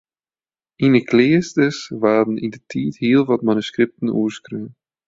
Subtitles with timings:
[0.85, 4.69] Yn 'e kleasters waarden yndertiid hiel wat manuskripten oerskreaun.